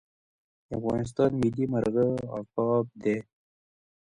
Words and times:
د 0.67 0.69
افغانستان 0.79 1.29
ملي 1.41 1.65
مرغه 1.73 2.07
عقاب 2.37 2.85
دی 3.03 3.17